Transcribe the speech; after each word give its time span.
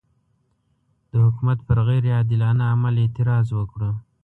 د 1.11 1.13
حکومت 1.25 1.59
پر 1.67 1.77
غیر 1.87 2.05
عادلانه 2.17 2.63
عمل 2.73 2.95
اعتراض 3.03 3.47
وکړو. 3.53 3.91